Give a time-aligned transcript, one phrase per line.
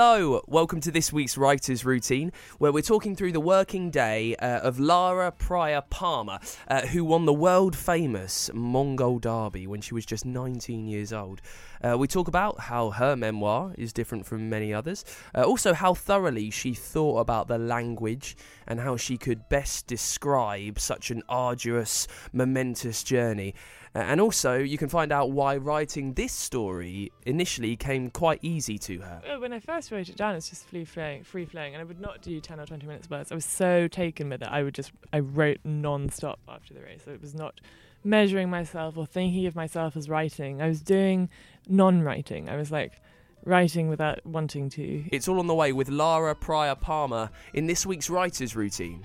[0.00, 4.60] Hello, welcome to this week's Writer's Routine, where we're talking through the working day uh,
[4.60, 10.06] of Lara Prior Palmer, uh, who won the world famous Mongol Derby when she was
[10.06, 11.42] just 19 years old.
[11.82, 15.94] Uh, we talk about how her memoir is different from many others, uh, also, how
[15.94, 22.06] thoroughly she thought about the language and how she could best describe such an arduous,
[22.32, 23.54] momentous journey.
[23.94, 28.78] Uh, and also, you can find out why writing this story initially came quite easy
[28.78, 29.38] to her.
[29.38, 32.00] When I first wrote it down, it's just free flowing, free flowing, and I would
[32.00, 33.32] not do ten or twenty minutes words.
[33.32, 34.48] I was so taken with it.
[34.50, 37.02] I would just, I wrote non-stop after the race.
[37.04, 37.60] So it was not
[38.04, 40.62] measuring myself or thinking of myself as writing.
[40.62, 41.30] I was doing
[41.68, 42.48] non-writing.
[42.48, 43.00] I was like
[43.44, 45.04] writing without wanting to.
[45.12, 49.02] It's all on the way with Lara Prior Palmer in this week's Writer's Routine.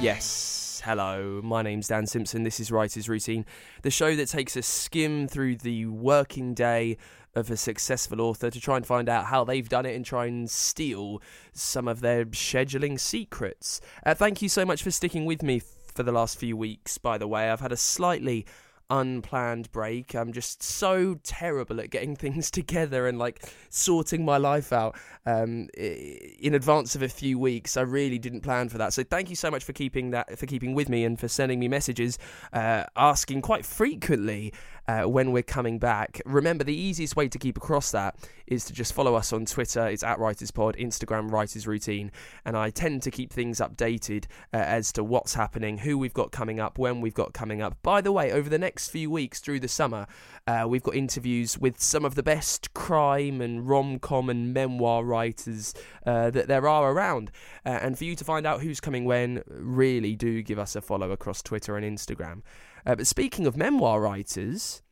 [0.00, 2.44] Yes, hello, my name's Dan Simpson.
[2.44, 3.44] This is Writer's Routine,
[3.82, 6.96] the show that takes a skim through the working day
[7.34, 10.26] of a successful author to try and find out how they've done it and try
[10.26, 11.20] and steal
[11.52, 13.80] some of their scheduling secrets.
[14.06, 15.60] Uh, thank you so much for sticking with me
[15.98, 17.50] for the last few weeks, by the way.
[17.50, 18.46] I've had a slightly
[18.88, 20.14] unplanned break.
[20.14, 25.68] I'm just so terrible at getting things together and like sorting my life out um,
[25.74, 27.76] in advance of a few weeks.
[27.76, 28.92] I really didn't plan for that.
[28.92, 31.58] So thank you so much for keeping that for keeping with me and for sending
[31.58, 32.16] me messages
[32.52, 34.52] uh, asking quite frequently
[34.88, 36.20] uh, when we're coming back.
[36.24, 38.16] Remember, the easiest way to keep across that
[38.46, 39.86] is to just follow us on Twitter.
[39.86, 42.10] It's at WritersPod, Instagram Writers Routine,
[42.44, 46.32] and I tend to keep things updated uh, as to what's happening, who we've got
[46.32, 47.76] coming up, when we've got coming up.
[47.82, 50.06] By the way, over the next few weeks through the summer,
[50.46, 55.04] uh, we've got interviews with some of the best crime and rom com and memoir
[55.04, 55.74] writers
[56.06, 57.30] uh, that there are around.
[57.66, 60.80] Uh, and for you to find out who's coming when, really do give us a
[60.80, 62.40] follow across Twitter and Instagram.
[62.86, 64.82] Uh, but speaking of memoir writers,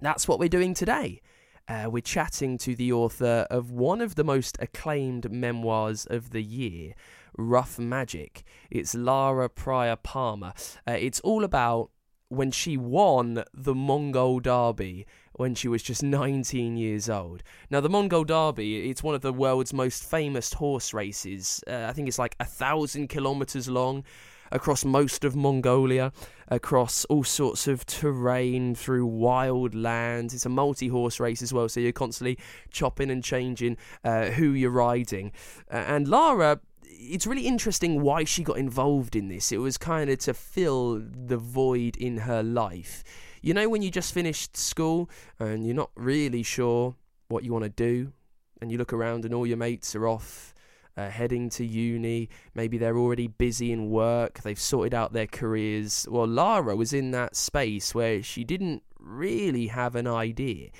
[0.00, 1.20] that's what we're doing today.
[1.68, 6.42] Uh, we're chatting to the author of one of the most acclaimed memoirs of the
[6.42, 6.94] year,
[7.36, 8.42] Rough Magic.
[8.70, 10.54] It's Lara Prior Palmer.
[10.86, 11.90] Uh, it's all about
[12.30, 17.42] when she won the Mongol Derby when she was just 19 years old.
[17.70, 21.62] Now, the Mongol Derby, it's one of the world's most famous horse races.
[21.66, 24.04] Uh, I think it's like a thousand kilometers long
[24.50, 26.12] across most of Mongolia,
[26.48, 30.34] across all sorts of terrain, through wild lands.
[30.34, 32.38] It's a multi horse race as well, so you're constantly
[32.70, 35.32] chopping and changing uh, who you're riding.
[35.70, 36.60] Uh, and Lara.
[37.00, 39.52] It's really interesting why she got involved in this.
[39.52, 43.04] It was kind of to fill the void in her life.
[43.40, 46.96] You know, when you just finished school and you're not really sure
[47.28, 48.12] what you want to do,
[48.60, 50.54] and you look around and all your mates are off
[50.98, 52.28] uh, heading to uni.
[52.54, 54.42] Maybe they're already busy in work.
[54.42, 56.08] They've sorted out their careers.
[56.10, 60.70] Well, Lara was in that space where she didn't really have an idea.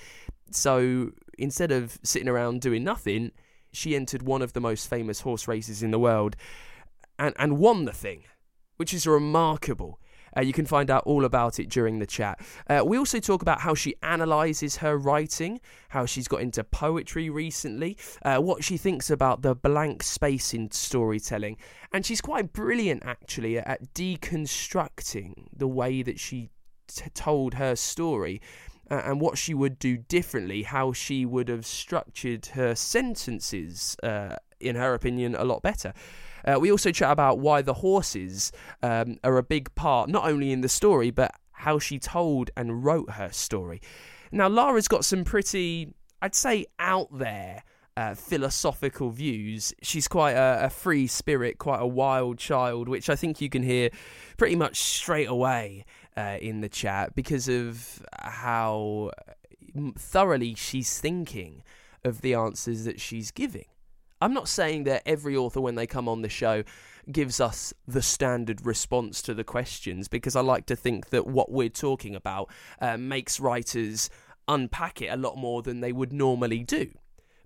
[0.51, 3.31] So instead of sitting around doing nothing,
[3.73, 6.35] she entered one of the most famous horse races in the world
[7.17, 8.25] and, and won the thing,
[8.77, 10.01] which is remarkable.
[10.39, 12.41] Uh, you can find out all about it during the chat.
[12.69, 17.29] Uh, we also talk about how she analyses her writing, how she's got into poetry
[17.29, 21.57] recently, uh, what she thinks about the blank space in storytelling.
[21.93, 26.51] And she's quite brilliant, actually, at deconstructing the way that she
[26.87, 28.41] t- told her story.
[28.91, 34.35] Uh, and what she would do differently, how she would have structured her sentences, uh,
[34.61, 35.93] in her opinion, a lot better.
[36.45, 38.53] Uh, we also chat about why the horses
[38.83, 42.85] um, are a big part, not only in the story, but how she told and
[42.85, 43.81] wrote her story.
[44.31, 47.63] Now, Lara's got some pretty I'd say, out there.
[47.97, 49.75] Uh, philosophical views.
[49.83, 53.65] She's quite a, a, free spirit, quite a wild child, which I think you can
[53.65, 53.91] hear
[54.37, 55.85] pretty much straight away
[56.17, 59.11] uh, in the chat because of how
[59.97, 61.65] thoroughly she's thinking
[62.05, 63.67] of the answers that she's giving.
[64.21, 66.65] I'm not saying that every author, when they come on the show,
[67.11, 71.51] gives us the standard response to the questions, because I like to think that what
[71.51, 72.51] we're talking about
[72.81, 74.11] uh, makes writers
[74.47, 76.91] unpack it a lot more than they would normally do.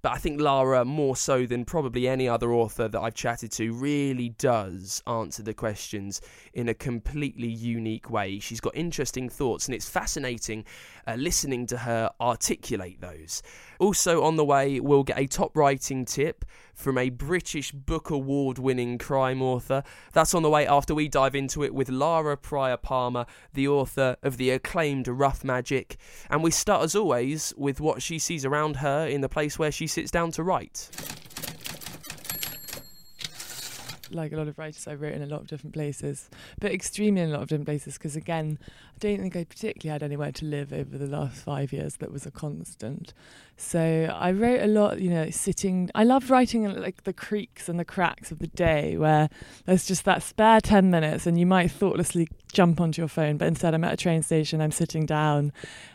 [0.03, 3.73] But I think Lara, more so than probably any other author that I've chatted to,
[3.73, 6.21] really does answer the questions
[6.55, 8.39] in a completely unique way.
[8.39, 10.65] She's got interesting thoughts, and it's fascinating
[11.07, 13.43] uh, listening to her articulate those.
[13.79, 16.45] Also, on the way, we'll get a top writing tip
[16.75, 19.83] from a British Book Award winning crime author.
[20.13, 24.17] That's on the way after we dive into it with Lara Prior Palmer, the author
[24.23, 25.97] of the acclaimed Rough Magic.
[26.31, 29.73] And we start, as always, with what she sees around her in the place where
[29.73, 30.89] she sits down to write
[34.14, 36.29] like a lot of writers, I wrote in a lot of different places,
[36.61, 39.93] but extremely in a lot of different places because, again, I don't think I particularly
[39.93, 43.12] had anywhere to live over the last five years that was a constant.
[43.56, 45.91] So I wrote a lot, you know, sitting.
[45.94, 49.29] I love writing in like the creaks and the cracks of the day where
[49.67, 53.49] there's just that spare 10 minutes and you might thoughtlessly jump onto your phone, but
[53.49, 55.53] instead I'm at a train station, I'm sitting down,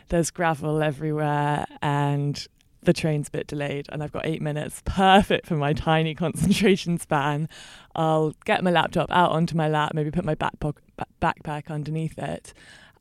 [0.08, 2.46] there's gravel everywhere, and
[2.82, 6.98] the train's a bit delayed and I've got eight minutes, perfect for my tiny concentration
[6.98, 7.48] span.
[7.94, 10.74] I'll get my laptop out onto my lap, maybe put my back po-
[11.20, 12.52] backpack underneath it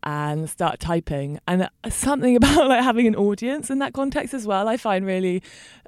[0.04, 1.40] and start typing.
[1.48, 5.44] And something about like having an audience in that context as well, I find really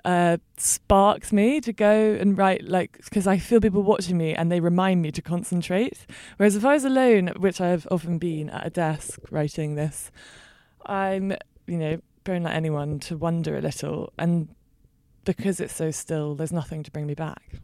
[0.06, 4.52] uh, sparks me to go and write like because I feel people watching me and
[4.52, 6.06] they remind me to concentrate.
[6.38, 10.12] Whereas if I was alone, which I've often been at a desk writing this,
[10.86, 11.34] I'm
[11.68, 14.14] you know don't let anyone to wonder a little.
[14.18, 14.50] And
[15.26, 17.60] because it's so still, there's nothing to bring me back.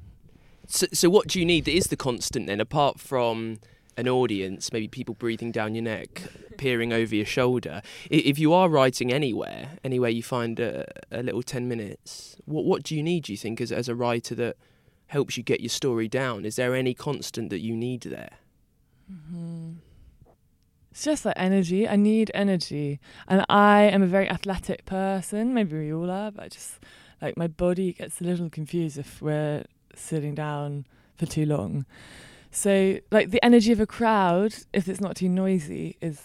[0.67, 3.59] So, so what do you need that is the constant then, apart from
[3.97, 6.23] an audience, maybe people breathing down your neck,
[6.57, 7.81] peering over your shoulder?
[8.09, 12.83] If you are writing anywhere, anywhere you find a, a little 10 minutes, what, what
[12.83, 14.57] do you need, do you think, as, as a writer that
[15.07, 16.45] helps you get your story down?
[16.45, 18.37] Is there any constant that you need there?
[19.11, 19.54] Mm-hmm.
[20.95, 21.89] It's just like energy.
[21.89, 23.01] I need energy.
[23.27, 25.53] And I am a very athletic person.
[25.53, 26.79] Maybe we all are, but I just
[27.21, 30.85] like my body gets a little confused if we're sitting down
[31.17, 31.85] for too long.
[32.49, 36.21] So like the energy of a crowd, if it's not too noisy, is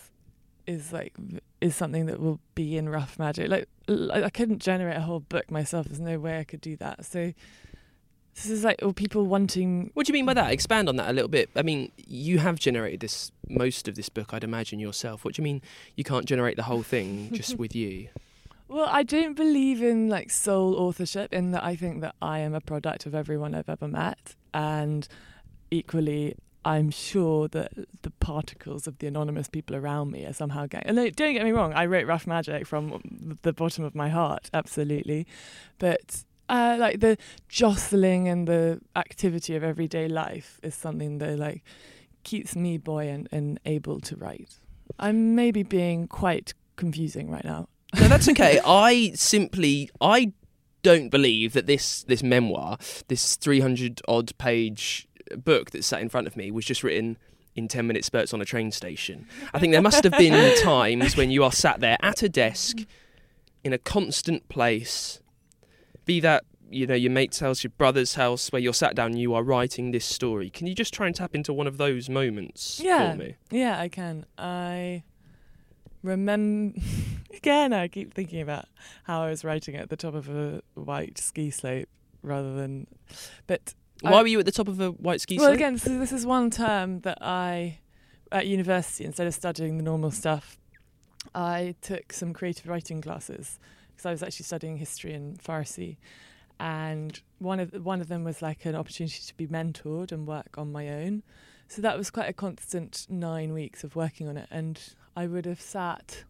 [0.69, 1.15] is like
[1.61, 3.49] is something that will be in rough magic.
[3.49, 5.87] Like I couldn't generate a whole book myself.
[5.87, 7.05] There's no way I could do that.
[7.05, 7.33] So
[8.35, 9.91] this is like or people wanting.
[9.95, 10.51] What do you mean by that?
[10.53, 11.51] Expand on that a little bit.
[11.57, 15.25] I mean, you have generated this most of this book, I'd imagine yourself.
[15.25, 15.63] What do you mean
[15.97, 18.09] you can't generate the whole thing just with you?
[18.69, 22.55] Well, I don't believe in like sole authorship in that I think that I am
[22.55, 25.09] a product of everyone I've ever met, and
[25.73, 27.73] equally, I'm sure that
[28.03, 30.97] the particles of the anonymous people around me are somehow getting.
[30.97, 34.51] And don't get me wrong, I wrote Rough Magic from the bottom of my heart,
[34.55, 35.27] absolutely,
[35.81, 37.17] but uh, like the
[37.49, 41.63] jostling and the activity of everyday life is something that like
[42.25, 44.59] keeps me buoyant and able to write.
[44.99, 47.69] I'm maybe being quite confusing right now.
[47.95, 48.61] No, that's okay.
[48.67, 50.33] I simply I
[50.83, 56.27] don't believe that this this memoir, this 300 odd page book that's sat in front
[56.27, 57.17] of me was just written
[57.55, 59.27] in 10 minute spurts on a train station.
[59.55, 62.79] I think there must have been times when you are sat there at a desk
[63.63, 65.21] in a constant place
[66.11, 69.21] be that you know your mate's house, your brother's house, where you're sat down, and
[69.21, 70.51] you are writing this story.
[70.51, 73.13] Can you just try and tap into one of those moments yeah.
[73.13, 73.37] for me?
[73.51, 74.25] Yeah, I can.
[74.39, 75.03] I
[76.03, 76.79] remember
[77.35, 77.73] again.
[77.73, 78.67] I keep thinking about
[79.05, 81.89] how I was writing at the top of a white ski slope
[82.23, 82.87] rather than,
[83.47, 85.49] but why I, were you at the top of a white ski well, slope?
[85.51, 87.79] Well, again, so this is one term that I
[88.33, 90.59] at university instead of studying the normal stuff,
[91.35, 93.59] I took some creative writing classes
[93.91, 95.97] because I was actually studying history and Farsi,
[96.61, 100.57] and one of one of them was like an opportunity to be mentored and work
[100.59, 101.23] on my own.
[101.67, 104.79] So that was quite a constant nine weeks of working on it, and
[105.17, 106.25] I would have sat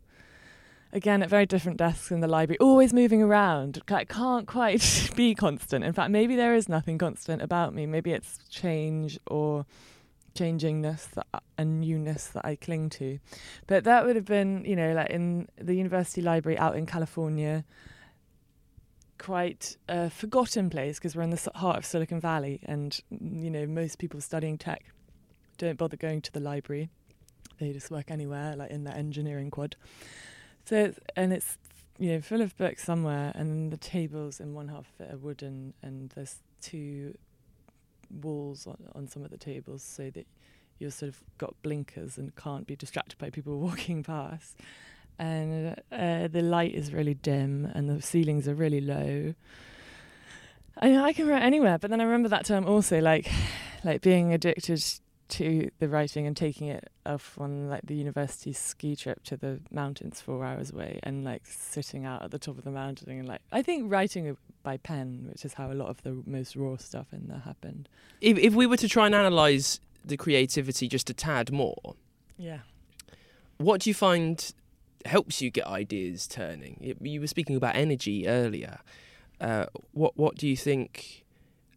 [0.92, 3.82] again at very different desks in the library, always moving around.
[3.90, 5.84] I can't quite be constant.
[5.84, 7.86] In fact, maybe there is nothing constant about me.
[7.86, 9.66] Maybe it's change or
[10.34, 11.08] changingness
[11.58, 13.18] and newness that I cling to.
[13.66, 17.64] But that would have been, you know, like in the university library out in California,
[19.20, 23.50] quite a forgotten place because we're in the heart of Silicon Valley, and mm, you
[23.50, 24.84] know, most people studying tech
[25.58, 26.88] don't bother going to the library.
[27.58, 29.76] They just work anywhere, like in the engineering quad.
[30.64, 31.58] So, and it's
[31.98, 35.18] you know, full of books somewhere, and the tables in one half of it are
[35.18, 37.14] wooden, and there's two
[38.10, 40.26] walls on, on some of the tables so that
[40.78, 44.56] you've sort of got blinkers and can't be distracted by people walking past.
[45.20, 49.34] And uh, the light is really dim, and the ceilings are really low.
[50.78, 53.30] I mean, I can write anywhere, but then I remember that term also, like,
[53.84, 54.82] like being addicted
[55.28, 59.60] to the writing and taking it off on like the university ski trip to the
[59.70, 63.28] mountains four hours away and like sitting out at the top of the mountain and
[63.28, 66.76] like I think writing by pen, which is how a lot of the most raw
[66.78, 67.88] stuff in there happened.
[68.20, 71.94] If if we were to try and analyze the creativity just a tad more,
[72.36, 72.60] Yeah.
[73.58, 74.52] what do you find
[75.06, 76.96] helps you get ideas turning?
[77.00, 78.78] You were speaking about energy earlier.
[79.40, 81.24] Uh, what what do you think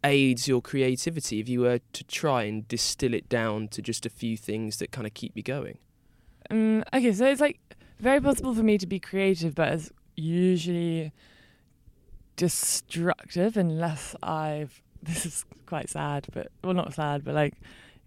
[0.03, 4.09] aids your creativity if you were to try and distill it down to just a
[4.09, 5.77] few things that kind of keep you going?
[6.49, 7.59] Um, okay, so it's like
[7.99, 11.11] very possible for me to be creative, but it's usually
[12.35, 14.81] destructive unless I've.
[15.03, 17.55] This is quite sad, but well, not sad, but like,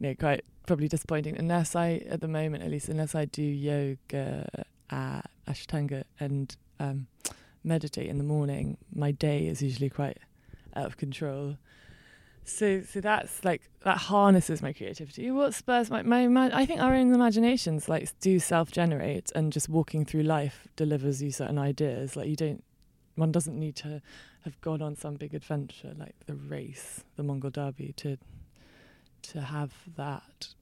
[0.00, 1.36] you know, quite probably disappointing.
[1.36, 7.06] Unless I, at the moment at least, unless I do yoga, uh, ashtanga, and um,
[7.64, 10.18] meditate in the morning, my day is usually quite
[10.74, 11.56] out of control.
[12.44, 15.32] So, so that's like that harnesses my creativity.
[15.32, 19.68] What spurs my, my, my I think our own imaginations like do self-generate, and just
[19.68, 22.14] walking through life delivers you certain ideas.
[22.14, 22.62] Like you don't,
[23.16, 24.00] one doesn't need to
[24.44, 28.16] have gone on some big adventure like the race, the Mongol Derby, to
[29.22, 30.54] to have that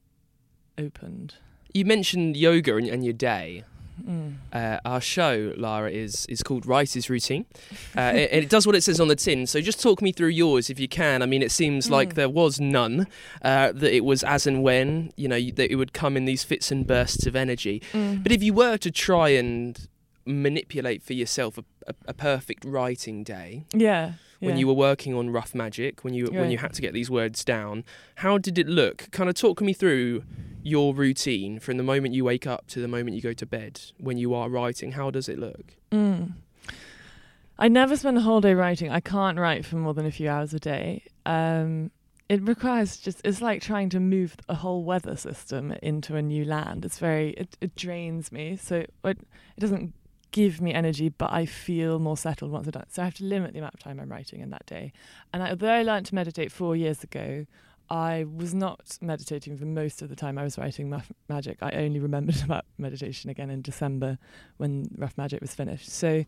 [0.78, 1.34] opened.
[1.74, 3.64] You mentioned yoga and, and your day.
[4.02, 4.34] Mm.
[4.52, 7.46] Uh, our show, Lara, is is called Writer's Routine,
[7.96, 9.46] uh, and it does what it says on the tin.
[9.46, 11.22] So just talk me through yours if you can.
[11.22, 12.14] I mean, it seems like Mm.
[12.14, 13.06] there was none.
[13.42, 16.42] Uh, that it was as and when you know that it would come in these
[16.44, 17.80] fits and bursts of energy.
[17.92, 18.22] Mm.
[18.22, 19.88] But if you were to try and
[20.26, 24.12] manipulate for yourself a, a, a perfect writing day yeah,
[24.44, 24.60] when yeah.
[24.60, 27.44] you were working on Rough Magic, when you when you had to get these words
[27.44, 27.84] down,
[28.16, 29.10] how did it look?
[29.10, 30.24] Kind of talk me through
[30.62, 33.80] your routine from the moment you wake up to the moment you go to bed
[33.98, 34.92] when you are writing.
[34.92, 35.76] How does it look?
[35.90, 36.32] Mm.
[37.58, 38.90] I never spend a whole day writing.
[38.90, 41.04] I can't write for more than a few hours a day.
[41.26, 41.90] Um,
[42.28, 46.44] it requires just, it's like trying to move a whole weather system into a new
[46.44, 46.84] land.
[46.84, 48.56] It's very, it, it drains me.
[48.56, 49.92] So it, it doesn't
[50.34, 52.92] give me energy, but I feel more settled once I've done it.
[52.92, 54.92] So I have to limit the amount of time I'm writing in that day.
[55.32, 57.46] And I, although I learned to meditate four years ago,
[57.88, 61.58] I was not meditating for most of the time I was writing Rough Magic.
[61.62, 64.18] I only remembered about meditation again in December
[64.56, 65.88] when Rough Magic was finished.
[65.88, 66.24] So,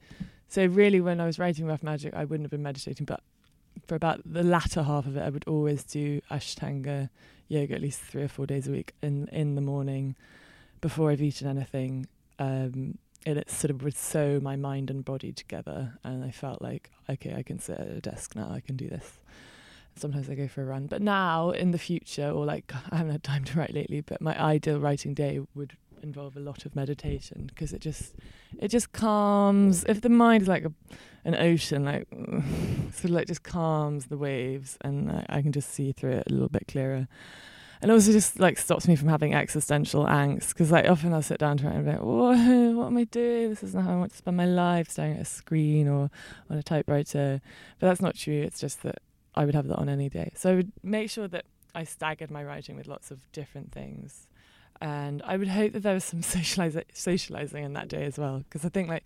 [0.46, 3.24] so really, when I was writing Rough Magic, I wouldn't have been meditating, but
[3.88, 7.10] for about the latter half of it, I would always do Ashtanga
[7.48, 10.14] yoga at least three or four days a week in in the morning
[10.80, 12.06] before I've eaten anything.
[12.38, 16.62] Um, and it sort of would sew my mind and body together, and I felt
[16.62, 18.50] like okay, I can sit at a desk now.
[18.50, 19.18] I can do this.
[19.96, 23.12] Sometimes I go for a run, but now in the future, or like I haven't
[23.12, 26.76] had time to write lately, but my ideal writing day would involve a lot of
[26.76, 28.14] meditation because it just
[28.58, 29.84] it just calms.
[29.84, 30.72] If the mind is like a,
[31.24, 32.06] an ocean, like
[32.92, 36.28] sort of like just calms the waves, and I, I can just see through it
[36.28, 37.08] a little bit clearer.
[37.82, 41.38] And also just like stops me from having existential angst because like often I'll sit
[41.38, 42.38] down to write and be like, what,
[42.74, 43.50] what am I doing?
[43.50, 46.10] This isn't how I want to spend my life staring at a screen or
[46.50, 47.40] on a typewriter.
[47.78, 48.42] But that's not true.
[48.42, 48.96] It's just that
[49.34, 50.32] I would have that on any day.
[50.34, 54.28] So I would make sure that I staggered my writing with lots of different things.
[54.80, 58.38] And I would hope that there was some socialize- socializing in that day as well.
[58.38, 59.04] Because I think, like,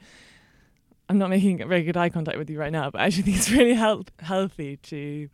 [1.08, 3.36] I'm not making very good eye contact with you right now, but I actually think
[3.38, 5.28] it's really help- healthy to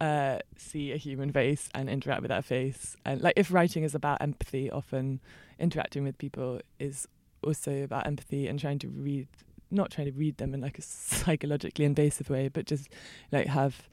[0.00, 2.96] uh, see a human face and interact with that face.
[3.04, 5.20] And, like, if writing is about empathy, often
[5.58, 7.08] interacting with people is
[7.42, 9.28] also about empathy and trying to read,
[9.70, 12.88] not trying to read them in like a psychologically invasive way, but just
[13.32, 13.88] like have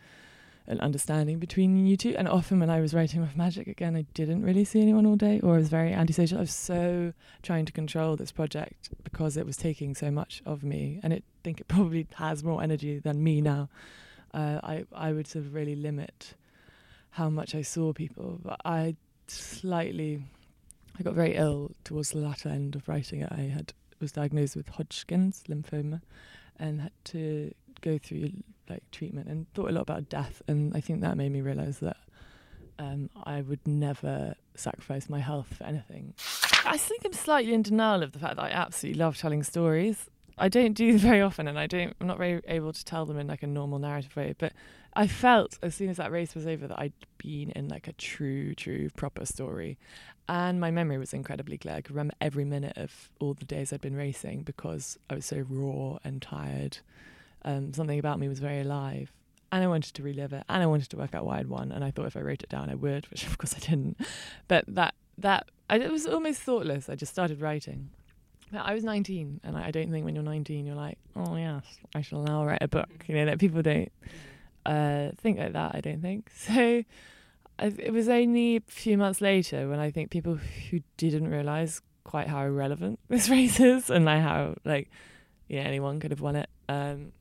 [0.67, 2.15] an understanding between you two.
[2.17, 5.15] And often when I was writing with Magic again, I didn't really see anyone all
[5.15, 6.39] day, or I was very antisocial.
[6.39, 10.63] I was so trying to control this project because it was taking so much of
[10.63, 13.69] me, and I think it probably has more energy than me now.
[14.35, 16.33] Uh, I I would sort of really limit
[17.11, 18.95] how much I saw people, but I
[19.27, 20.21] slightly
[20.99, 23.31] I got very ill towards the latter end of writing it.
[23.31, 26.01] I had was diagnosed with Hodgkin's lymphoma,
[26.59, 28.31] and had to go through
[28.69, 31.79] like treatment and thought a lot about death and I think that made me realize
[31.79, 31.97] that
[32.79, 36.13] um, I would never sacrifice my health for anything.
[36.65, 40.09] I think I'm slightly in denial of the fact that I absolutely love telling stories
[40.37, 41.95] I don't do very often, and I don't.
[41.99, 44.35] I'm not very able to tell them in like a normal narrative way.
[44.37, 44.53] But
[44.93, 47.93] I felt as soon as that race was over that I'd been in like a
[47.93, 49.77] true, true, proper story,
[50.27, 51.75] and my memory was incredibly clear.
[51.75, 55.25] I could remember every minute of all the days I'd been racing because I was
[55.25, 56.79] so raw and tired.
[57.43, 59.11] Um, something about me was very alive,
[59.51, 61.71] and I wanted to relive it, and I wanted to work out why I'd won.
[61.71, 63.97] And I thought if I wrote it down, I would, which of course I didn't.
[64.47, 66.89] But that that I, it was almost thoughtless.
[66.89, 67.89] I just started writing.
[68.53, 71.63] I was 19, and I, I don't think when you're 19 you're like, oh yes,
[71.93, 72.89] I shall now write a book.
[73.07, 73.91] You know that people don't
[74.65, 75.75] uh, think like that.
[75.75, 76.83] I don't think so.
[77.57, 80.35] I, it was only a few months later when I think people
[80.69, 84.91] who didn't realize quite how irrelevant this race is and like how like
[85.47, 86.49] yeah anyone could have won it.
[86.67, 87.13] Um,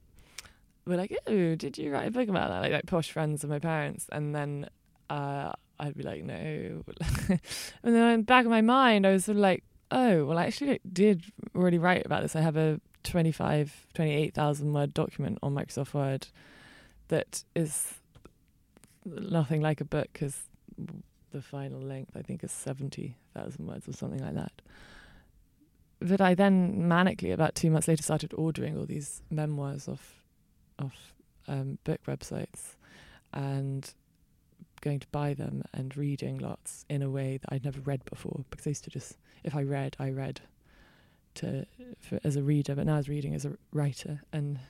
[0.86, 2.60] were like, oh, did you write a book about that?
[2.60, 4.68] Like like posh friends of my parents, and then
[5.10, 6.34] uh, I'd be like, no.
[7.28, 7.40] and
[7.82, 10.46] then in the back of my mind, I was sort of like, oh, well, I
[10.46, 11.24] actually did
[11.54, 12.36] already write about this.
[12.36, 16.28] I have a 25, 28,000 word document on Microsoft Word
[17.08, 17.94] that is
[19.04, 20.48] nothing like a book because
[21.32, 24.52] the final length, I think, is 70,000 words or something like that.
[26.00, 30.24] But I then manically, about two months later, started ordering all these memoirs off,
[30.78, 31.14] off
[31.48, 32.76] um, book websites
[33.32, 33.92] and
[34.84, 38.44] going to buy them and reading lots in a way that I'd never read before
[38.50, 40.42] because I used to just if I read I read
[41.36, 41.66] to
[41.98, 44.60] for, as a reader but now I was reading as a writer and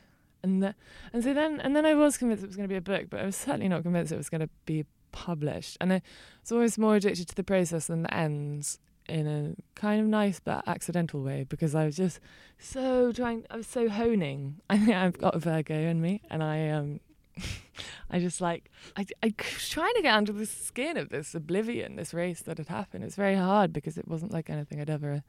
[0.42, 0.74] and the,
[1.12, 3.10] and so then and then I was convinced it was going to be a book
[3.10, 6.02] but I was certainly not convinced it was going to be published and I
[6.42, 8.78] was always more addicted to the process than the ends
[9.08, 12.20] in a kind of nice but accidental way because I was just
[12.58, 14.60] so trying I was so honing.
[14.70, 17.00] I think I've got a Virgo in me and I um
[18.10, 21.96] I just like I I was trying to get under the skin of this oblivion,
[21.96, 23.04] this race that had happened.
[23.04, 25.22] It's very hard because it wasn't like anything I'd ever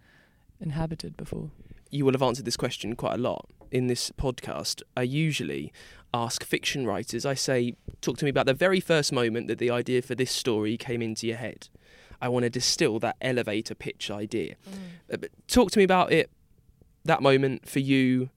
[0.60, 1.52] inhabited before.
[1.90, 4.82] You will have answered this question quite a lot in this podcast.
[4.96, 5.72] I usually
[6.14, 7.26] ask fiction writers.
[7.26, 10.32] I say, talk to me about the very first moment that the idea for this
[10.32, 11.70] story came into your head.
[12.22, 14.56] I want to distill that elevator pitch idea.
[14.70, 15.20] Mm.
[15.20, 16.30] But talk to me about it.
[17.04, 18.30] That moment for you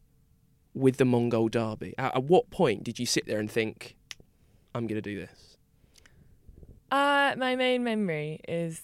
[0.78, 1.94] with the Mongol Derby?
[1.98, 3.96] At, at what point did you sit there and think,
[4.74, 5.56] I'm going to do this?
[6.90, 8.80] Uh, my main memory is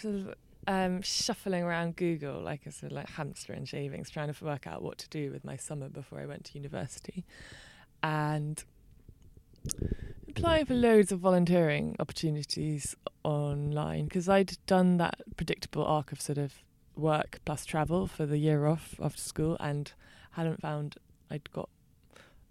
[0.00, 0.34] sort of
[0.66, 4.66] um, shuffling around Google like a sort of like hamster in shavings, trying to work
[4.66, 7.24] out what to do with my summer before I went to university,
[8.02, 8.62] and
[10.28, 16.38] applying for loads of volunteering opportunities online because I'd done that predictable arc of sort
[16.38, 16.54] of
[16.96, 19.92] work plus travel for the year off after school and
[20.32, 20.96] hadn't found
[21.30, 21.68] I'd got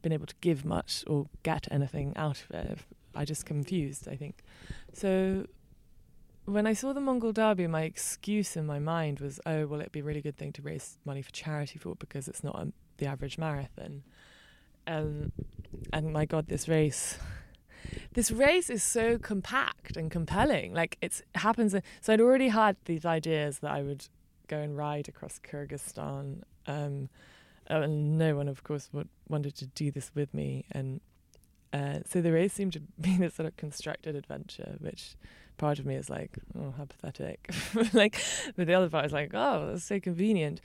[0.02, 2.80] been able to give much or get anything out of it.
[3.15, 4.43] I just confused, I think.
[4.93, 5.45] So
[6.45, 9.91] when I saw the Mongol Derby, my excuse in my mind was, oh, well, it'd
[9.91, 12.71] be a really good thing to raise money for charity for because it's not a,
[12.97, 14.04] the average marathon.
[14.88, 15.32] Um,
[15.93, 17.17] and my God, this race.
[18.13, 20.73] This race is so compact and compelling.
[20.73, 21.75] Like it's, it happens.
[22.02, 24.08] So I'd already had these ideas that I would
[24.49, 26.41] go and ride across Kyrgyzstan.
[26.67, 27.09] Um,
[27.67, 30.65] and no one, of course, would, wanted to do this with me.
[30.71, 30.99] And
[31.71, 35.15] uh, so the race seemed to be this sort of constructed adventure, which
[35.57, 37.53] part of me is like, oh, how pathetic.
[37.93, 38.19] like,
[38.55, 40.62] but the other part is like, oh, that's so convenient.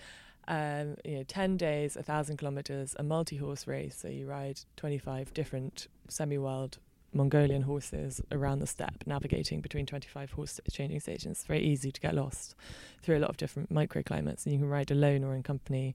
[0.46, 3.96] Um, you know, 10 days, a thousand kilometers, a multi horse race.
[4.00, 6.78] So you ride 25 different semi wild
[7.14, 11.38] Mongolian horses around the steppe, navigating between 25 horse changing stations.
[11.38, 12.54] It's very easy to get lost
[13.02, 15.94] through a lot of different microclimates, and you can ride alone or in company.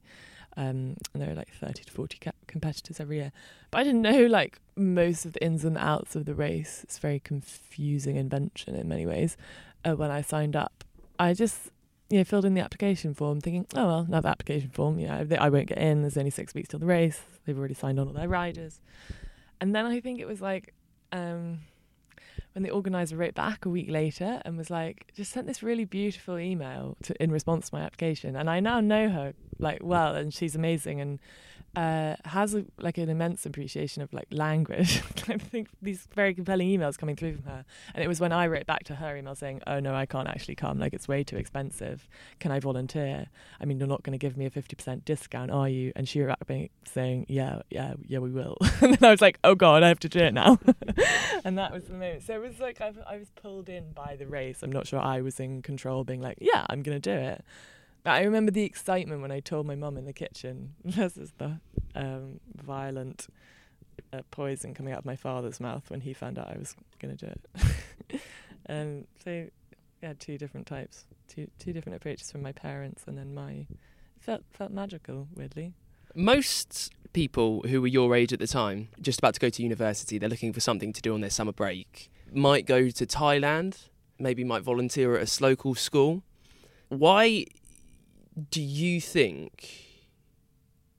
[0.58, 3.32] Um, and there are like 30 to 40 ca- competitors every year.
[3.72, 6.82] But I didn't know like most of the ins and outs of the race.
[6.84, 9.38] It's a very confusing invention in many ways.
[9.86, 10.84] Uh, when I signed up,
[11.20, 11.72] I just
[12.10, 15.00] you know, filled in the application form thinking, oh, well, another application form.
[15.00, 16.02] You know, I won't get in.
[16.02, 17.22] There's only six weeks till the race.
[17.46, 18.82] They've already signed on all their riders.
[19.62, 20.74] And then I think it was like
[21.12, 21.60] um,
[22.54, 25.86] when the organizer wrote back a week later and was like, just sent this really
[25.86, 28.36] beautiful email to, in response to my application.
[28.36, 31.00] And I now know her like well, and she's amazing.
[31.00, 31.20] And
[31.76, 35.02] uh, has a, like an immense appreciation of like language.
[35.28, 38.48] I think these very compelling emails coming through from her, and it was when I
[38.48, 40.80] wrote back to her email saying, "Oh no, I can't actually come.
[40.80, 42.08] Like it's way too expensive.
[42.40, 43.28] Can I volunteer?
[43.62, 46.08] I mean, you're not going to give me a fifty percent discount, are you?" And
[46.08, 49.56] she wrote back saying, "Yeah, yeah, yeah, we will." and then I was like, "Oh
[49.56, 50.60] God, I have to do it now."
[51.44, 52.24] and that was the moment.
[52.24, 54.64] So it was like I, I was pulled in by the race.
[54.64, 57.44] I'm not sure I was in control, being like, "Yeah, I'm going to do it."
[58.06, 61.60] I remember the excitement when I told my mum in the kitchen versus the
[61.96, 63.28] um, violent
[64.14, 67.16] uh, poison coming out of my father's mouth when he found out I was going
[67.16, 68.22] to do it.
[68.70, 69.48] um, so,
[70.02, 73.68] yeah, two different types, two two different approaches from my parents, and then my
[74.20, 75.74] felt felt magical, weirdly.
[76.16, 80.18] Most people who were your age at the time, just about to go to university,
[80.18, 84.44] they're looking for something to do on their summer break, might go to Thailand, maybe
[84.44, 86.24] might volunteer at a local school.
[86.88, 87.46] Why
[88.52, 89.70] do you think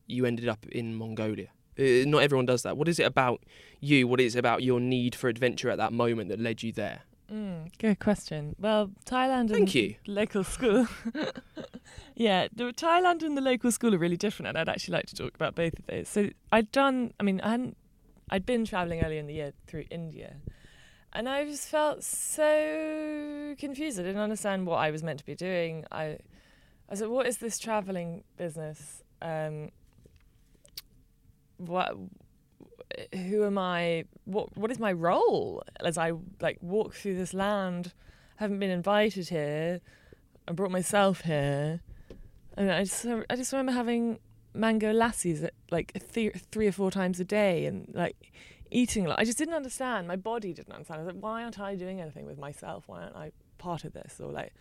[0.06, 1.48] you ended up in Mongolia?
[1.78, 2.76] Uh, not everyone does that.
[2.76, 3.42] What is it about
[3.80, 4.06] you?
[4.06, 7.02] What is it about your need for adventure at that moment that led you there?
[7.32, 8.56] Mm, good question.
[8.58, 9.94] Well, Thailand and Thank you.
[10.06, 10.88] local school.
[12.16, 15.14] yeah, the Thailand and the local school are really different, and I'd actually like to
[15.14, 16.08] talk about both of those.
[16.08, 17.12] So I'd done.
[17.20, 17.76] I mean, I hadn't.
[18.30, 20.36] I'd been traveling earlier in the year through India,
[21.12, 23.98] and I just felt so confused.
[24.00, 25.84] I didn't understand what I was meant to be doing.
[25.92, 26.18] I,
[26.90, 29.02] I said, "What is this traveling business?
[29.22, 29.70] Um,
[31.58, 31.94] what
[33.12, 34.04] who am I?
[34.24, 37.92] What what is my role as I like walk through this land?
[38.38, 39.80] I haven't been invited here.
[40.48, 41.80] I brought myself here,
[42.56, 44.18] and I just I just remember having
[44.52, 48.16] mango lassis at, like th- three or four times a day, and like
[48.70, 49.04] eating.
[49.04, 50.08] Like, I just didn't understand.
[50.08, 51.00] My body didn't understand.
[51.00, 52.84] I was like, why aren't I doing anything with myself?
[52.86, 54.20] Why aren't I part of this?
[54.20, 54.52] Or like,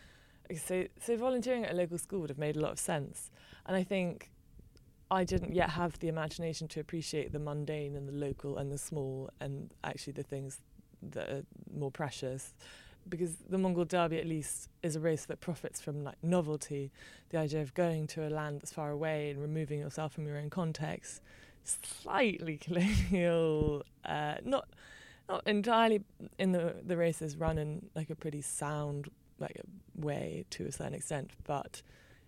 [0.55, 3.31] so so volunteering at a local school would have made a lot of sense,
[3.65, 4.31] and I think
[5.11, 8.77] I didn't yet have the imagination to appreciate the mundane and the local and the
[8.77, 10.59] small and actually the things
[11.01, 11.43] that are
[11.75, 12.53] more precious.
[13.07, 16.91] Because the Mongol Derby, at least, is a race that profits from like novelty,
[17.29, 20.37] the idea of going to a land that's far away and removing yourself from your
[20.37, 21.21] own context,
[21.63, 24.67] slightly colonial, uh, not
[25.27, 26.01] not entirely
[26.37, 29.09] in the the races run in like a pretty sound
[29.39, 31.81] like a way to a certain extent, but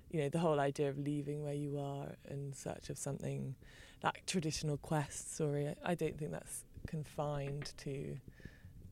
[0.10, 3.56] you know, the whole idea of leaving where you are in search of something
[4.04, 8.17] like traditional quests story, I don't think that's confined to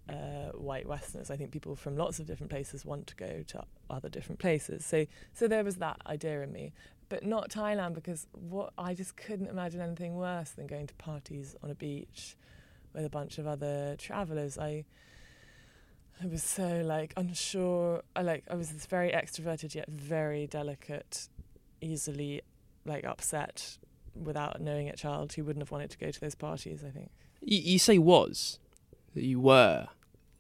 [0.10, 1.30] uh, white Westerners.
[1.30, 4.86] I think people from lots of different places want to go to other different places.
[4.86, 6.74] So, so there was that idea in me,
[7.10, 11.56] but not Thailand because what I just couldn't imagine anything worse than going to parties
[11.64, 12.38] on a beach
[12.94, 14.58] with a bunch of other travellers.
[14.58, 14.86] I
[16.22, 18.04] I was so like unsure.
[18.16, 21.30] I like I was this very extroverted yet very delicate,
[21.82, 22.42] easily
[22.86, 23.78] like upset
[24.16, 26.84] without knowing it child who wouldn't have wanted to go to those parties.
[26.86, 27.10] I think.
[27.42, 28.60] You, you say was
[29.16, 29.88] that you were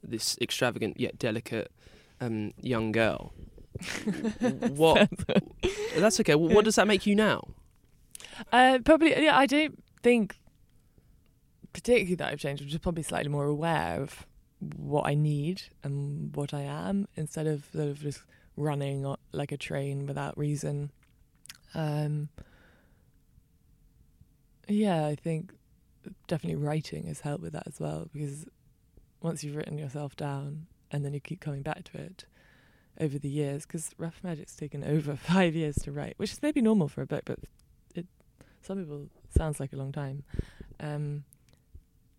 [0.03, 1.71] this extravagant yet delicate
[2.19, 3.33] um, young girl.
[4.69, 5.09] what?
[5.97, 6.35] that's okay.
[6.35, 7.47] What does that make you now?
[8.51, 9.11] Uh, probably.
[9.23, 10.37] Yeah, I don't think
[11.71, 12.61] particularly that I've changed.
[12.61, 14.25] I'm just probably slightly more aware of
[14.59, 18.21] what I need and what I am instead of sort of just
[18.57, 20.91] running like a train without reason.
[21.73, 22.29] Um,
[24.67, 25.53] yeah, I think
[26.27, 28.45] definitely writing has helped with that as well because
[29.21, 32.25] once you've written yourself down and then you keep coming back to it
[32.99, 36.61] over the years, because Rough Magic's taken over five years to write, which is maybe
[36.61, 37.39] normal for a book, but
[37.95, 38.07] it
[38.61, 40.23] some people sounds like a long time.
[40.79, 41.23] Um,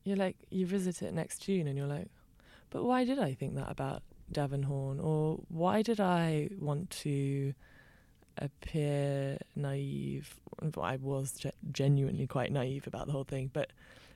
[0.04, 2.08] you're like you visit it next June and you're like,
[2.70, 4.02] but why did I think that about
[4.32, 5.00] Devan Horn?
[5.00, 7.52] Or why did I want to
[8.38, 10.36] appear naive?
[10.80, 13.72] I was genuinely quite naive about the whole thing, but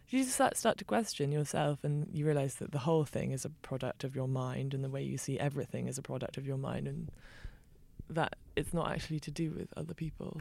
[0.08, 3.44] you just start, start to question yourself and you realize that the whole thing is
[3.44, 6.46] a product of your mind and the way you see everything is a product of
[6.46, 7.10] your mind and
[8.10, 10.40] that it's not actually to do with other people.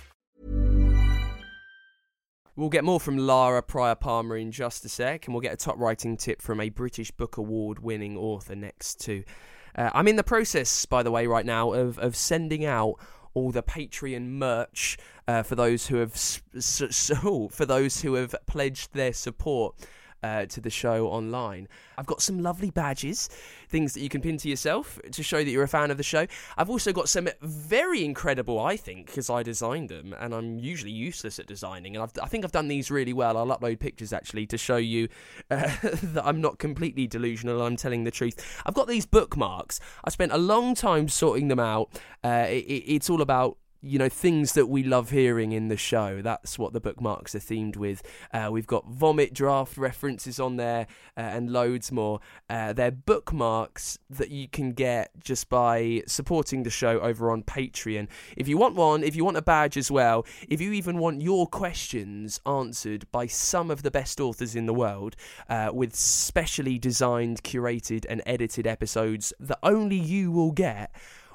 [2.61, 5.57] We'll get more from Lara Prior Palmer in just a sec, and we'll get a
[5.57, 9.23] top writing tip from a British Book Award winning author next too.
[9.75, 12.97] Uh, I'm in the process, by the way, right now of of sending out
[13.33, 17.11] all the Patreon merch uh, for those who have s- s- s-
[17.49, 19.73] for those who have pledged their support
[20.23, 21.67] uh, to the show online.
[21.97, 23.29] I've got some lovely badges,
[23.69, 26.03] things that you can pin to yourself to show that you're a fan of the
[26.03, 26.27] show.
[26.57, 30.91] I've also got some very incredible, I think, because I designed them, and I'm usually
[30.91, 31.95] useless at designing.
[31.95, 33.37] And I've, I think I've done these really well.
[33.37, 35.07] I'll upload pictures actually to show you
[35.49, 37.61] uh, that I'm not completely delusional.
[37.61, 38.61] I'm telling the truth.
[38.65, 39.79] I've got these bookmarks.
[40.03, 41.89] I spent a long time sorting them out.
[42.23, 46.21] Uh, it, it's all about you know things that we love hearing in the show.
[46.21, 48.03] That's what the bookmarks are themed with.
[48.33, 52.19] Uh, we've got vomit draft references on there uh, and loads more.
[52.49, 58.07] Uh, they're bookmarks that you can get just by supporting the show over on patreon.
[58.37, 61.21] If you want one if you want a badge as well if you even want
[61.21, 65.15] your questions answered by some of the best authors in the world
[65.49, 70.91] uh, with specially designed curated and edited episodes that only you will get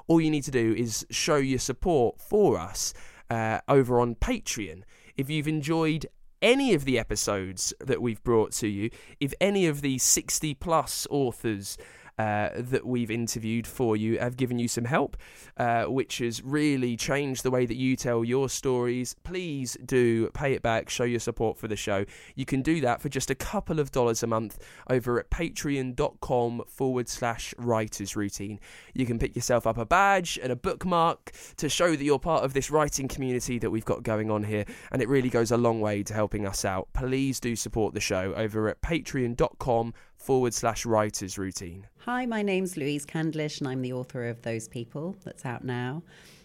[0.07, 2.93] all you need to do is show your support for us
[3.29, 4.83] uh, over on Patreon.
[5.15, 6.05] If you've enjoyed
[6.41, 8.89] any of the episodes that we've brought to you,
[9.19, 11.77] if any of the 60 plus authors
[12.17, 15.17] uh, that we've interviewed for you have given you some help,
[15.57, 19.15] uh, which has really changed the way that you tell your stories.
[19.23, 22.05] Please do pay it back, show your support for the show.
[22.35, 24.57] You can do that for just a couple of dollars a month
[24.89, 28.59] over at patreon.com forward slash writers routine.
[28.93, 32.43] You can pick yourself up a badge and a bookmark to show that you're part
[32.43, 35.57] of this writing community that we've got going on here, and it really goes a
[35.57, 36.87] long way to helping us out.
[36.93, 39.93] Please do support the show over at patreon.com
[40.27, 41.87] forward slash writers routine.
[41.99, 46.03] Hi, my name's Louise Candlish, and I'm the author of Those People that's out now.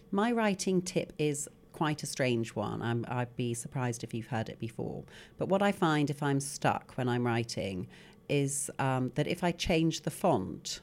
[0.09, 2.81] My writing tip is quite a strange one.
[2.81, 5.03] I'm, I'd be surprised if you've heard it before.
[5.37, 7.89] But what I find if I'm stuck when I'm writing
[8.29, 10.79] is um, that if I change the font,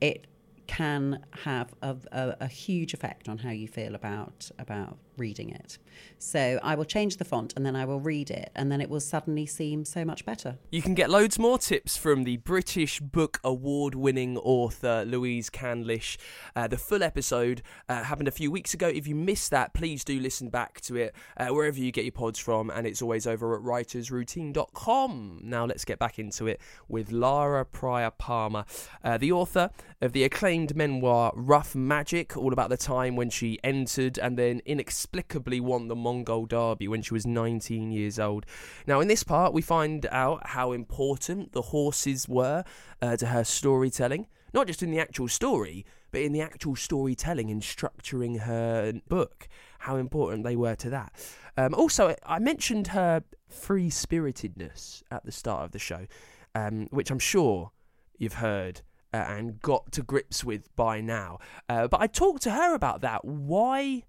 [0.00, 0.28] it
[0.68, 5.78] can have a, a, a, huge effect on how you feel about about reading it.
[6.18, 8.88] So I will change the font and then I will read it and then it
[8.88, 10.56] will suddenly seem so much better.
[10.70, 16.16] You can get loads more tips from the British Book Award winning author Louise Candlish.
[16.56, 18.88] Uh, the full episode uh, happened a few weeks ago.
[18.88, 22.12] If you missed that, please do listen back to it uh, wherever you get your
[22.12, 25.40] pods from and it's always over at writersroutine.com.
[25.42, 28.64] Now let's get back into it with Lara Prior Palmer,
[29.02, 33.58] uh, the author of the acclaimed memoir Rough Magic, all about the time when she
[33.62, 38.46] entered and then inexplicably inexplicably won the Mongol Derby when she was 19 years old.
[38.86, 42.64] Now, in this part, we find out how important the horses were
[43.02, 47.50] uh, to her storytelling, not just in the actual story, but in the actual storytelling
[47.50, 49.46] and structuring her book,
[49.80, 51.12] how important they were to that.
[51.56, 56.06] Um, also, I mentioned her free spiritedness at the start of the show,
[56.54, 57.72] um, which I'm sure
[58.18, 58.80] you've heard.
[59.12, 61.38] Uh, and got to grips with by now.
[61.68, 63.24] Uh, but I talked to her about that.
[63.24, 64.02] Why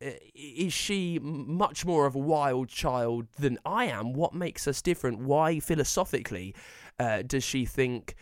[0.00, 4.12] is she much more of a wild child than I am?
[4.12, 5.18] What makes us different?
[5.18, 6.54] Why philosophically
[6.98, 8.14] uh, does she think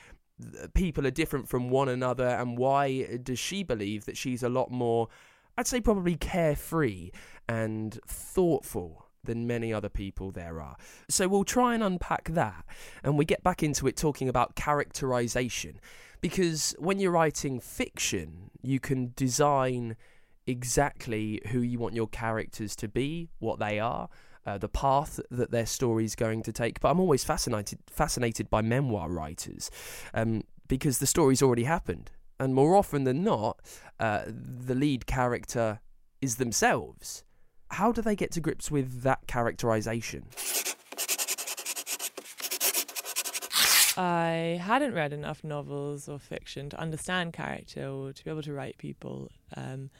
[0.74, 2.28] people are different from one another?
[2.28, 5.08] And why does she believe that she's a lot more,
[5.56, 7.10] I'd say, probably carefree
[7.48, 9.02] and thoughtful?
[9.24, 10.76] Than many other people there are.
[11.08, 12.64] So we'll try and unpack that
[13.02, 15.80] and we get back into it talking about characterization.
[16.20, 19.96] Because when you're writing fiction, you can design
[20.46, 24.09] exactly who you want your characters to be, what they are,
[24.46, 26.80] uh, the path that their story is going to take.
[26.80, 29.70] But I'm always fascinated fascinated by memoir writers
[30.14, 33.61] um, because the story's already happened, and more often than not,
[33.98, 35.80] uh, the lead character
[36.20, 37.24] is themselves.
[37.70, 40.26] How do they get to grips with that characterization?
[43.98, 48.52] I hadn't read enough novels or fiction to understand character or to be able to
[48.52, 49.30] write people.
[49.56, 49.90] Um,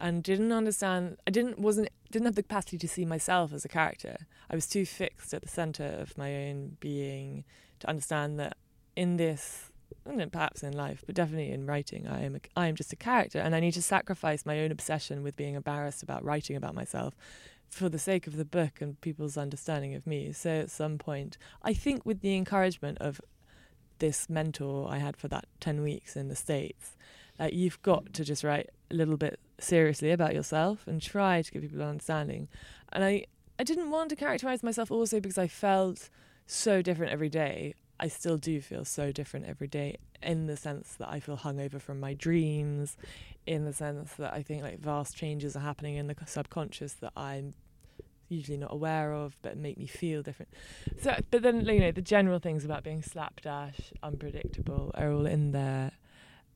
[0.00, 3.68] and didn't understand I didn't wasn't didn't have the capacity to see myself as a
[3.68, 4.16] character.
[4.50, 7.44] I was too fixed at the center of my own being
[7.80, 8.56] to understand that
[8.94, 9.70] in this
[10.32, 13.38] perhaps in life, but definitely in writing, I am a, I am just a character,
[13.38, 17.14] and I need to sacrifice my own obsession with being embarrassed about writing about myself
[17.68, 20.32] for the sake of the book and people's understanding of me.
[20.32, 23.20] So at some point, I think with the encouragement of
[23.98, 26.96] this mentor I had for that ten weeks in the states,
[27.38, 31.50] uh, you've got to just write a little bit seriously about yourself and try to
[31.50, 32.48] give people an understanding.
[32.92, 33.26] And I,
[33.58, 36.08] I didn't want to characterize myself also because I felt
[36.46, 37.74] so different every day.
[37.98, 41.80] I still do feel so different every day in the sense that I feel hungover
[41.80, 42.96] from my dreams,
[43.46, 47.12] in the sense that I think like vast changes are happening in the subconscious that
[47.16, 47.54] I'm
[48.28, 50.52] usually not aware of but make me feel different.
[51.00, 55.52] So but then you know the general things about being slapdash, unpredictable are all in
[55.52, 55.92] there.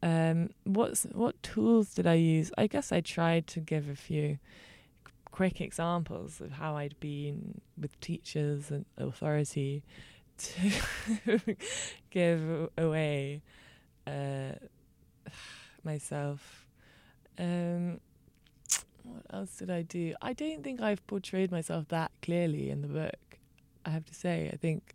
[0.03, 2.51] Um what's what tools did I use?
[2.57, 4.39] I guess I tried to give a few
[5.31, 9.83] quick examples of how I'd been with teachers and authority
[10.39, 10.73] to
[12.11, 13.43] give away
[14.07, 14.53] uh,
[15.85, 16.67] myself.
[17.39, 18.01] Um,
[19.03, 20.15] what else did I do?
[20.21, 23.39] I don't think I've portrayed myself that clearly in the book.
[23.85, 24.95] I have to say, I think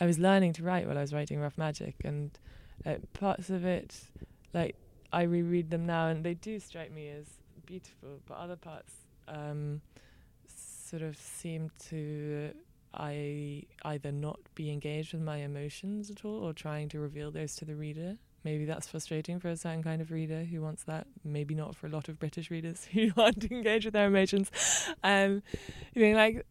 [0.00, 2.30] I was learning to write while I was writing Rough Magic, and
[2.86, 4.00] uh, parts of it,
[4.54, 4.76] like
[5.12, 7.26] I reread them now, and they do strike me as
[7.66, 8.92] beautiful, but other parts
[9.28, 9.80] um,
[10.46, 12.52] sort of seem to
[12.94, 17.54] I either not be engaged with my emotions at all or trying to reveal those
[17.56, 18.18] to the reader.
[18.44, 21.06] Maybe that's frustrating for a certain kind of reader who wants that.
[21.24, 24.50] Maybe not for a lot of British readers who want to engage with their emotions.
[25.02, 25.42] Um,
[25.94, 26.44] you know, like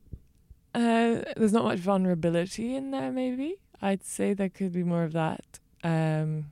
[0.73, 3.11] uh, there's not much vulnerability in there.
[3.11, 6.45] Maybe I'd say there could be more of that, um,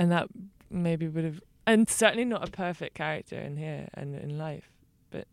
[0.00, 0.28] and that
[0.70, 4.72] maybe would have, and certainly not a perfect character in here and in life,
[5.10, 5.28] but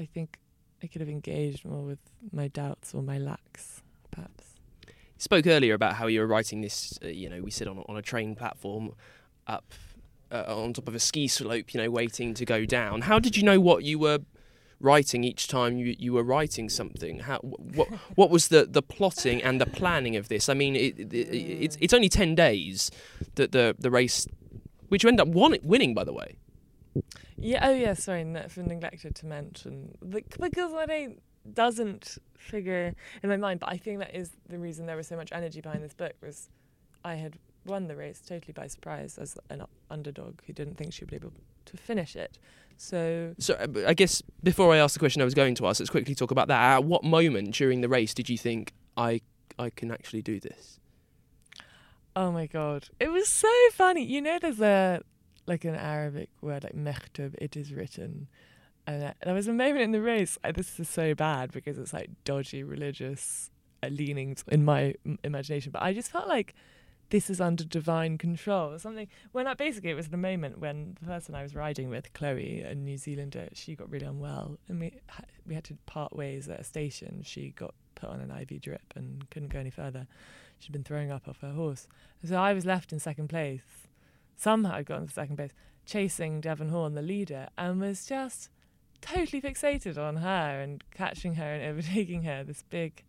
[0.00, 0.38] I think
[0.82, 1.98] I could have engaged more with
[2.32, 4.54] my doubts or my lacks, perhaps.
[4.86, 6.98] You spoke earlier about how you were writing this.
[7.04, 8.94] Uh, you know, we sit on on a train platform,
[9.46, 9.74] up
[10.32, 11.74] uh, on top of a ski slope.
[11.74, 13.02] You know, waiting to go down.
[13.02, 14.20] How did you know what you were
[14.80, 17.20] writing each time you, you were writing something?
[17.20, 20.48] How what what was the, the plotting and the planning of this?
[20.48, 22.90] I mean, it, it, it, it's it's only ten days
[23.34, 24.26] that the the race,
[24.88, 26.38] which you end up won, winning, by the way.
[27.36, 27.68] Yeah.
[27.68, 27.94] Oh, yeah.
[27.94, 31.20] Sorry, for neglected to mention because I don't
[31.54, 33.60] doesn't figure in my mind.
[33.60, 36.14] But I think that is the reason there was so much energy behind this book
[36.22, 36.50] was
[37.04, 41.04] I had won the race totally by surprise as an underdog who didn't think she
[41.04, 41.32] would be able
[41.66, 42.38] to finish it.
[42.78, 45.80] So, so uh, I guess before I ask the question I was going to ask,
[45.80, 46.76] let's quickly talk about that.
[46.76, 49.20] At what moment during the race did you think I
[49.58, 50.78] I can actually do this?
[52.14, 54.04] Oh my god, it was so funny.
[54.04, 55.02] You know, there's a
[55.46, 58.28] like an Arabic word like maktub, it is written.
[58.86, 61.92] And there was a moment in the race, I, this is so bad because it's
[61.92, 63.50] like dodgy religious
[63.82, 66.54] uh, leanings in my imagination, but I just felt like
[67.10, 69.08] this is under divine control or something.
[69.32, 72.60] When I, basically it was the moment when the person I was riding with, Chloe,
[72.60, 74.92] a New Zealander, she got really unwell and we
[75.46, 77.22] we had to part ways at a station.
[77.24, 80.06] She got put on an IV drip and couldn't go any further.
[80.58, 81.86] She'd been throwing up off her horse.
[82.24, 83.88] So I was left in second place
[84.38, 85.52] somehow I got into second place,
[85.84, 88.48] chasing Devan Horn, the leader, and was just
[89.00, 92.44] totally fixated on her and catching her and overtaking her.
[92.44, 93.04] This big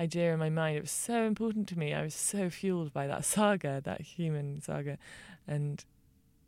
[0.00, 0.76] idea in my mind.
[0.76, 1.94] It was so important to me.
[1.94, 4.98] I was so fueled by that saga, that human saga,
[5.46, 5.84] and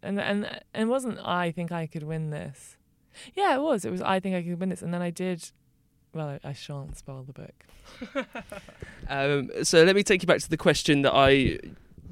[0.03, 2.77] and and and wasn't I think I could win this?
[3.35, 3.85] Yeah, it was.
[3.85, 5.51] It was I think I could win this, and then I did.
[6.15, 8.27] Well, I, I shan't spoil the book.
[9.09, 11.59] um, so let me take you back to the question that I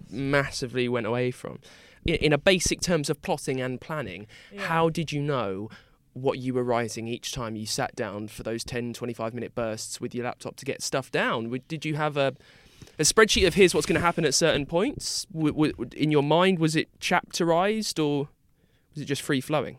[0.09, 1.59] massively went away from
[2.05, 4.63] in, in a basic terms of plotting and planning, yeah.
[4.63, 5.69] how did you know
[6.13, 10.01] what you were writing each time you sat down for those 10, 25 minute bursts
[10.01, 11.61] with your laptop to get stuff down?
[11.69, 12.35] Did you have a
[12.99, 15.27] a spreadsheet of here's what's going to happen at certain points
[15.97, 18.29] in your mind was it chapterized or
[18.95, 19.79] was it just free flowing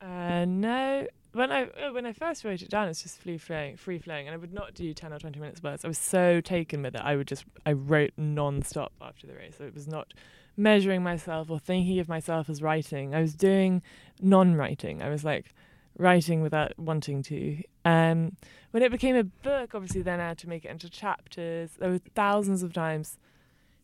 [0.00, 3.76] uh, no when I uh, when I first wrote it down, it's just free flowing,
[3.76, 5.84] free flowing, and I would not do ten or twenty minutes bursts.
[5.84, 9.56] I was so taken with it, I would just I wrote non-stop after the race.
[9.58, 10.14] So it was not
[10.56, 13.14] measuring myself or thinking of myself as writing.
[13.14, 13.82] I was doing
[14.20, 15.02] non-writing.
[15.02, 15.54] I was like
[15.98, 17.62] writing without wanting to.
[17.84, 18.36] Um,
[18.70, 21.70] when it became a book, obviously, then I had to make it into chapters.
[21.78, 23.18] There were thousands of times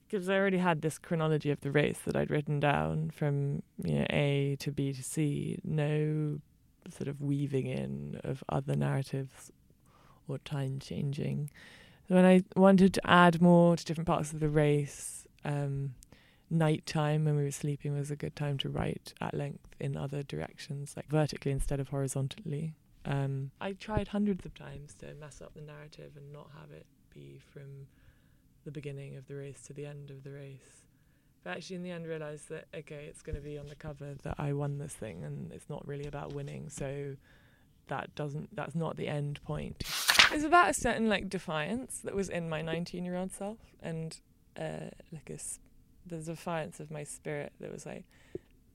[0.09, 4.00] because I already had this chronology of the race that I'd written down from you
[4.00, 5.59] know A to B to C.
[5.62, 6.40] No
[6.88, 9.52] sort of weaving in of other narratives
[10.26, 11.50] or time changing.
[12.09, 15.94] When I wanted to add more to different parts of the race, um,
[16.50, 20.22] nighttime when we were sleeping was a good time to write at length in other
[20.22, 22.74] directions, like vertically instead of horizontally.
[23.04, 26.86] Um, I tried hundreds of times to mess up the narrative and not have it
[27.14, 27.86] be from
[28.64, 30.85] the beginning of the race to the end of the race.
[31.42, 34.14] But actually, in the end, realised that okay, it's going to be on the cover
[34.25, 36.68] that I won this thing, and it's not really about winning.
[36.68, 37.16] So
[37.87, 39.83] that doesn't that's not the end point.
[40.33, 44.20] It's about a certain like defiance that was in my 19 year old self, and
[44.58, 45.38] uh, like a
[46.07, 48.05] the defiance of my spirit that was like,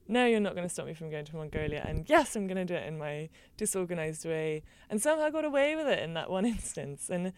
[0.07, 1.83] no, you're not going to stop me from going to Mongolia.
[1.87, 4.63] And yes, I'm going to do it in my disorganized way.
[4.89, 7.09] And somehow got away with it in that one instance.
[7.09, 7.33] And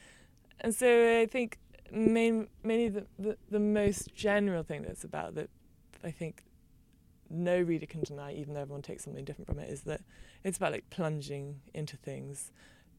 [0.60, 1.60] and so I think
[1.92, 5.50] main, mainly the, the, the most general thing that's about that
[6.04, 6.44] I think
[7.30, 10.02] no reader can deny, even though everyone takes something different from it, is that
[10.44, 12.52] it's about like plunging into things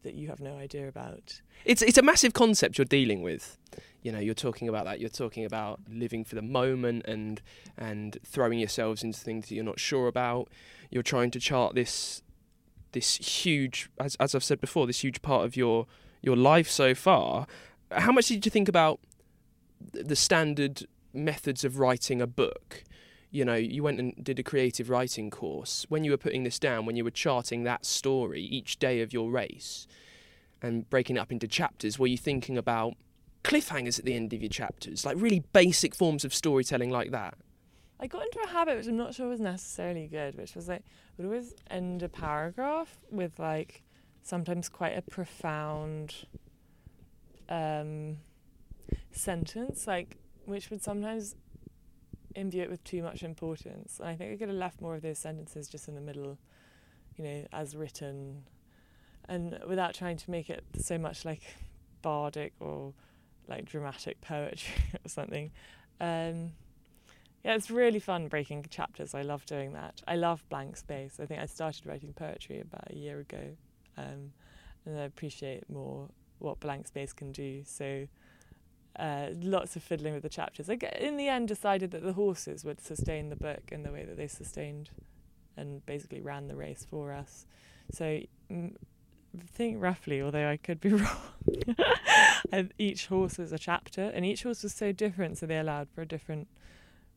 [0.02, 1.40] that you have no idea about.
[1.64, 3.58] It's it's a massive concept you're dealing with.
[4.02, 5.00] You know, you're talking about that.
[5.00, 7.40] You're talking about living for the moment and
[7.76, 10.48] and throwing yourselves into things that you're not sure about.
[10.90, 12.22] You're trying to chart this
[12.92, 15.86] this huge, as as I've said before, this huge part of your
[16.22, 17.46] your life so far.
[17.92, 19.00] How much did you think about
[19.92, 22.84] the standard methods of writing a book?
[23.30, 25.84] You know, you went and did a creative writing course.
[25.88, 29.12] When you were putting this down, when you were charting that story each day of
[29.12, 29.86] your race
[30.62, 32.94] and breaking it up into chapters, were you thinking about
[33.44, 37.34] cliffhangers at the end of your chapters, like really basic forms of storytelling like that?
[38.00, 40.84] I got into a habit which I'm not sure was necessarily good, which was like
[41.16, 43.82] would always end a paragraph with like
[44.22, 46.14] sometimes quite a profound
[47.48, 48.18] um,
[49.10, 51.34] sentence, like which would sometimes
[52.38, 53.98] imbue it with too much importance.
[53.98, 56.38] And I think I could have left more of those sentences just in the middle,
[57.16, 58.44] you know, as written,
[59.28, 61.42] and without trying to make it so much like
[62.00, 62.94] bardic or
[63.48, 64.74] like dramatic poetry
[65.04, 65.50] or something.
[66.00, 66.52] Um,
[67.44, 69.14] yeah, it's really fun breaking chapters.
[69.14, 70.02] I love doing that.
[70.06, 71.18] I love blank space.
[71.20, 73.56] I think I started writing poetry about a year ago,
[73.96, 74.32] um,
[74.84, 76.08] and I appreciate more
[76.38, 77.62] what blank space can do.
[77.64, 78.06] So
[78.98, 80.68] uh, lots of fiddling with the chapters.
[80.68, 84.04] I in the end decided that the horses would sustain the book in the way
[84.04, 84.90] that they sustained
[85.56, 87.46] and basically ran the race for us.
[87.90, 88.04] So
[88.50, 88.70] I
[89.46, 91.16] think roughly, although I could be wrong,
[92.52, 95.88] and each horse was a chapter, and each horse was so different, so they allowed
[95.94, 96.48] for a different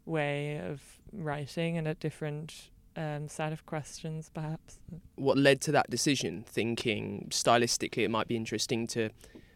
[0.06, 0.82] way of
[1.14, 4.80] writing and a different um, set of questions, perhaps.
[5.16, 6.44] What led to that decision?
[6.48, 9.10] Thinking stylistically, it might be interesting to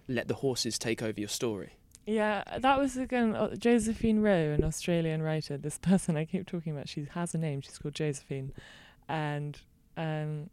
[0.08, 1.74] let the horses take over your story.
[2.06, 5.58] Yeah, that was again uh, Josephine Rowe, an Australian writer.
[5.58, 7.62] This person I keep talking about, she has a name.
[7.62, 8.52] She's called Josephine,
[9.10, 9.60] and
[9.98, 10.50] um,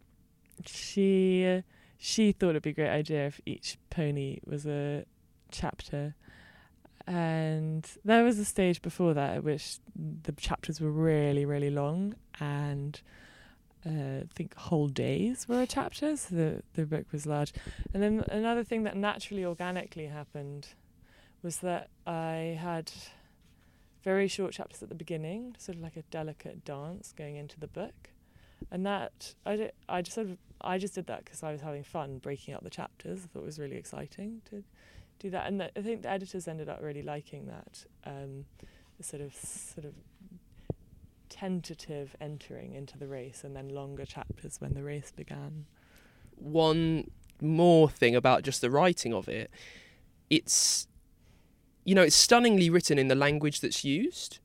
[0.64, 1.62] she
[1.98, 5.04] she thought it'd be a great idea if each pony was a
[5.50, 6.14] chapter.
[7.06, 12.14] And there was a stage before that at which the chapters were really, really long,
[12.40, 12.98] and
[13.84, 17.52] uh, I think whole days were a chapter, so the the book was large.
[17.92, 20.68] And then another thing that naturally, organically happened
[21.42, 22.92] was that I had
[24.02, 27.66] very short chapters at the beginning, sort of like a delicate dance going into the
[27.66, 28.10] book,
[28.70, 31.60] and that I did, I just sort of I just did that because I was
[31.60, 33.20] having fun breaking up the chapters.
[33.24, 34.62] I thought it was really exciting to
[35.18, 38.44] do that, and I think the editors ended up really liking that um,
[38.98, 39.94] the sort of sort of
[41.28, 45.66] tentative entering into the race, and then longer chapters when the race began.
[46.36, 49.50] One more thing about just the writing of it,
[50.30, 50.86] it's
[51.84, 54.38] you know, it's stunningly written in the language that's used.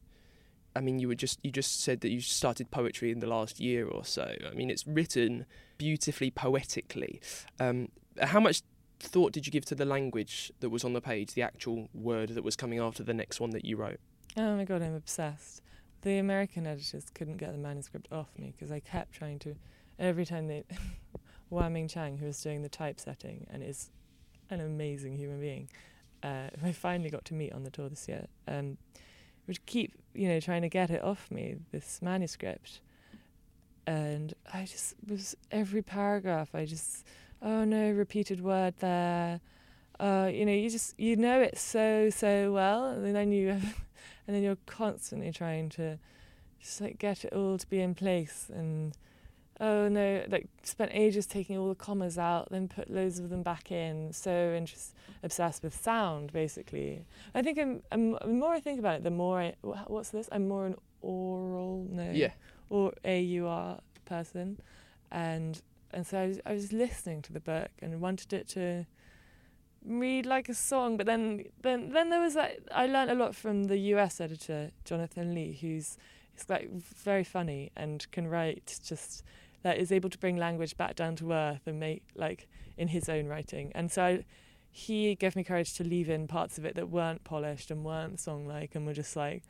[0.75, 3.59] I mean, you were just you just said that you started poetry in the last
[3.59, 4.35] year or so.
[4.49, 5.45] I mean, it's written
[5.77, 7.19] beautifully poetically.
[7.59, 7.89] Um,
[8.21, 8.61] how much
[8.99, 12.29] thought did you give to the language that was on the page, the actual word
[12.29, 13.99] that was coming after the next one that you wrote?
[14.35, 15.61] Oh my god, I'm obsessed.
[16.01, 19.55] The American editors couldn't get the manuscript off me because I kept trying to.
[19.99, 20.63] Every time they,
[21.49, 23.89] Wang Ming Chang, who was doing the typesetting and is
[24.51, 25.69] an amazing human being,
[26.23, 28.77] uh, who I finally got to meet on the tour this year, um,
[29.47, 32.81] would keep, you know, trying to get it off me, this manuscript.
[33.85, 37.05] And I just was, every paragraph, I just,
[37.41, 39.39] oh no, repeated word there.
[39.99, 42.87] Uh, you know, you just, you know it so, so well.
[42.87, 43.49] And then you,
[44.27, 45.97] and then you're constantly trying to
[46.59, 48.97] just like get it all to be in place and,
[49.59, 53.43] oh no, like spent ages taking all the commas out, then put loads of them
[53.43, 54.13] back in.
[54.13, 54.93] So interest,
[55.23, 57.05] obsessed with sound, basically.
[57.33, 60.29] I think I'm, I'm, the more I think about it, the more I, what's this?
[60.31, 62.31] I'm more an oral, no, yeah,
[62.69, 64.59] or A U R person,
[65.11, 68.85] and and so I was, I was listening to the book and wanted it to
[69.85, 73.35] read like a song, but then then then there was like I learned a lot
[73.35, 74.19] from the U.S.
[74.19, 75.97] editor Jonathan Lee, who's
[76.33, 79.23] he's like very funny and can write just
[79.63, 82.47] that is able to bring language back down to earth and make like
[82.77, 83.71] in his own writing.
[83.75, 84.25] And so I,
[84.69, 88.19] he gave me courage to leave in parts of it that weren't polished and weren't
[88.19, 89.43] song like and were just like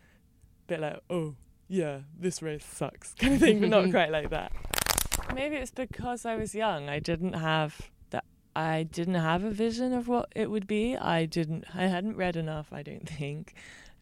[0.65, 1.35] a bit like, oh
[1.67, 4.51] yeah, this race sucks kind of thing, but not quite like that.
[5.33, 6.89] Maybe it's because I was young.
[6.89, 8.23] I didn't have that.
[8.55, 10.95] I didn't have a vision of what it would be.
[10.95, 11.65] I didn't.
[11.73, 12.67] I hadn't read enough.
[12.71, 13.53] I don't think,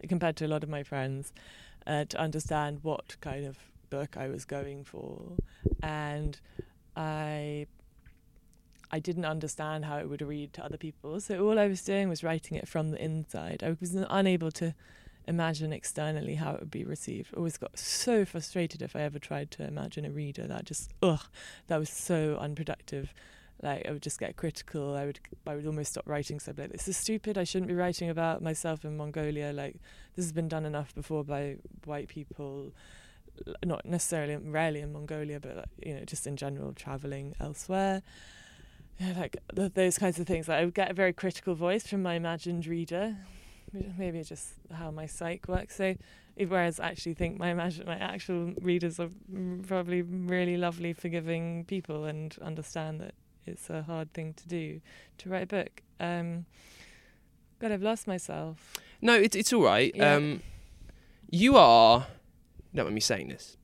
[0.07, 1.33] compared to a lot of my friends,
[1.87, 3.57] uh, to understand what kind of
[3.95, 5.37] book I was going for,
[5.81, 6.39] and
[6.95, 7.67] I
[8.91, 11.19] I didn't understand how it would read to other people.
[11.19, 13.63] So all I was doing was writing it from the inside.
[13.63, 14.75] I was unable to
[15.27, 17.29] imagine externally how it would be received.
[17.33, 20.45] I always got so frustrated if I ever tried to imagine a reader.
[20.47, 21.25] That just ugh,
[21.67, 23.13] that was so unproductive.
[23.61, 24.95] Like I would just get critical.
[24.95, 26.39] I would I would almost stop writing.
[26.39, 27.37] So I'd be like, this is stupid.
[27.37, 29.51] I shouldn't be writing about myself in Mongolia.
[29.53, 29.77] Like
[30.15, 32.71] this has been done enough before by white people.
[33.63, 38.01] Not necessarily rarely in Mongolia, but you know, just in general, traveling elsewhere.
[38.99, 40.47] Yeah, like th- those kinds of things.
[40.47, 43.17] Like I would get a very critical voice from my imagined reader,
[43.97, 45.75] maybe just how my psyche works.
[45.75, 45.95] So,
[46.37, 49.09] whereas I actually think my imagine my actual readers are
[49.67, 53.15] probably really lovely, forgiving people and understand that
[53.45, 54.81] it's a hard thing to do
[55.19, 55.81] to write a book.
[55.99, 56.45] Um,
[57.59, 58.73] God, I've lost myself.
[59.01, 59.93] No, it's it's all right.
[59.93, 60.15] Yeah.
[60.15, 60.41] Um,
[61.29, 62.07] you are,
[62.75, 63.57] don't mind me saying this,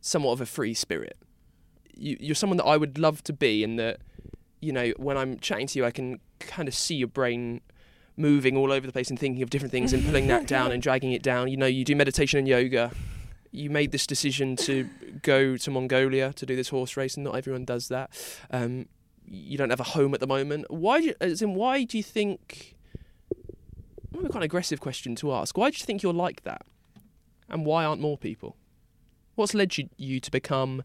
[0.00, 1.16] somewhat of a free spirit.
[1.96, 4.00] You, you're someone that I would love to be, and that
[4.60, 7.60] you know when I'm chatting to you, I can kind of see your brain
[8.16, 10.82] moving all over the place and thinking of different things and pulling that down and
[10.86, 11.48] dragging it down.
[11.48, 12.92] You know, you do meditation and yoga.
[13.50, 14.88] You made this decision to
[15.22, 18.10] go to Mongolia to do this horse race, and not everyone does that.
[18.50, 18.86] Um,
[19.26, 20.66] you don't have a home at the moment.
[20.70, 21.00] Why?
[21.00, 22.76] Do you, as in, why do you think?
[24.12, 25.56] Well, quite an aggressive question to ask.
[25.56, 26.66] Why do you think you're like that?
[27.48, 28.56] And why aren't more people?
[29.34, 30.82] What's led you, you to become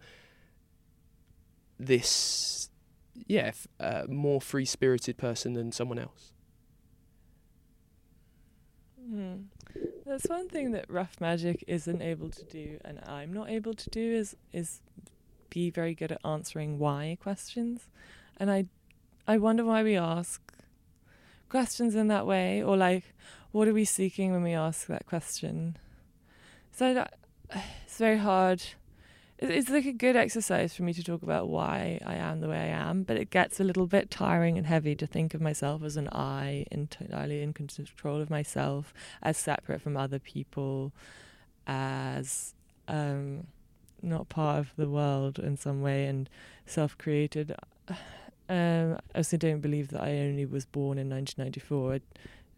[1.80, 2.70] this,
[3.28, 6.34] yeah, uh, more free spirited person than someone else?
[9.10, 9.36] Hmm.
[10.05, 13.89] That's one thing that rough magic isn't able to do, and I'm not able to
[13.89, 14.82] do is is
[15.49, 17.89] be very good at answering why questions,
[18.38, 18.66] and I
[19.28, 20.41] I wonder why we ask
[21.47, 23.14] questions in that way, or like
[23.51, 25.78] what are we seeking when we ask that question?
[26.80, 27.05] So
[27.51, 28.63] it's very hard.
[29.38, 32.55] It's like a good exercise for me to talk about why I am the way
[32.55, 35.84] I am, but it gets a little bit tiring and heavy to think of myself
[35.84, 40.93] as an I, entirely in control of myself, as separate from other people,
[41.67, 42.53] as
[42.88, 43.47] um,
[44.01, 46.30] not part of the world in some way and
[46.65, 47.57] self-created.
[48.51, 51.93] Um, I also don't believe that I only was born in 1994.
[51.93, 52.01] I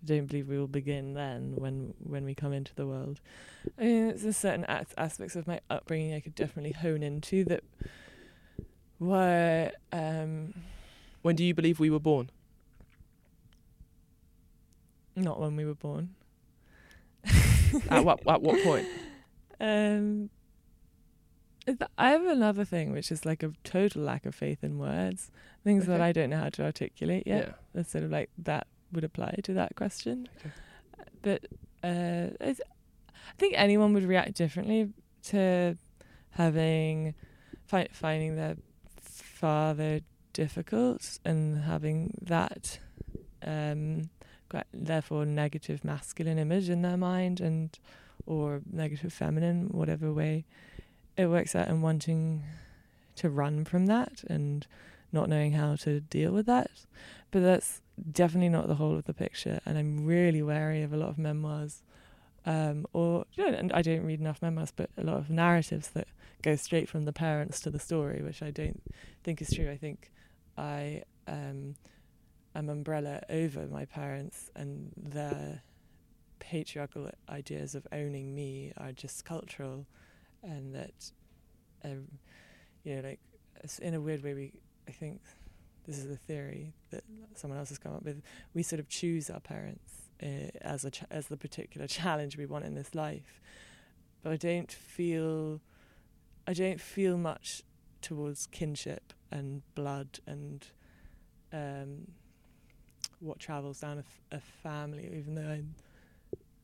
[0.04, 3.22] don't believe we will begin then when when we come into the world.
[3.80, 7.64] I mean, there's certain as- aspects of my upbringing I could definitely hone into that
[9.00, 10.54] were um,
[11.22, 12.30] When do you believe we were born?
[15.16, 16.16] not when we were born.
[17.90, 18.88] at what at what point?
[19.60, 20.30] Um,
[21.98, 25.30] I have another thing, which is like a total lack of faith in words,
[25.64, 27.48] things that I don't know how to articulate yet.
[27.48, 27.54] Yeah.
[27.74, 30.28] That's sort of like that would apply to that question.
[30.40, 30.52] Okay.
[31.22, 31.48] But
[31.84, 32.56] uh, I
[33.38, 34.90] think anyone would react differently
[35.24, 35.78] to
[36.32, 37.14] having
[37.68, 38.58] fi- finding their
[39.02, 40.02] father
[40.34, 42.80] difficult and having that
[43.46, 44.10] um,
[44.50, 47.78] quite, therefore negative masculine image in their mind and
[48.26, 50.46] or negative feminine, whatever way
[51.18, 52.44] it works out, and wanting
[53.16, 54.68] to run from that and
[55.12, 56.72] not knowing how to deal with that.
[57.32, 60.98] But that's definitely not the whole of the picture, and I'm really wary of a
[60.98, 61.84] lot of memoirs.
[62.46, 65.90] Um, or you know, and I don't read enough memoirs, but a lot of narratives
[65.90, 66.08] that
[66.42, 68.82] go straight from the parents to the story, which I don't
[69.24, 69.70] think is true.
[69.70, 70.12] I think
[70.58, 71.76] I um,
[72.56, 75.62] am umbrella over my parents and their
[76.40, 79.86] patriarchal ideas of owning me are just cultural,
[80.44, 81.12] and that,
[81.86, 82.08] um,
[82.84, 83.20] you know, like
[83.82, 84.52] in a weird way, we
[84.88, 85.22] I think
[85.92, 87.04] this is the theory that
[87.36, 88.22] someone else has come up with.
[88.54, 89.92] We sort of choose our parents
[90.24, 93.42] uh, as a ch- as the particular challenge we want in this life,
[94.24, 95.60] but I don't feel
[96.48, 97.62] I don't feel much
[98.02, 100.66] towards kinship and blood and
[101.52, 102.08] um,
[103.20, 105.76] what travels down a, f- a family, even though I'm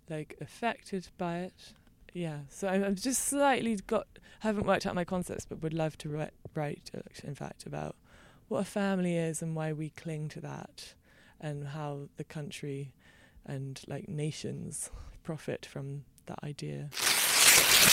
[0.09, 1.73] like affected by it.
[2.13, 4.07] Yeah, so I'm, I've just slightly got
[4.39, 6.89] haven't worked out my concepts, but would love to write, write
[7.23, 7.97] in fact about
[8.48, 10.93] what a family is and why we cling to that,
[11.39, 12.93] and how the country
[13.45, 14.89] and like nations
[15.24, 16.89] profit from that idea.